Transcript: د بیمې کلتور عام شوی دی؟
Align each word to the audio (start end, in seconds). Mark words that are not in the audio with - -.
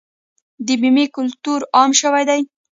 د 0.65 0.67
بیمې 0.81 1.05
کلتور 1.15 1.59
عام 1.75 1.91
شوی 2.01 2.23
دی؟ 2.29 2.41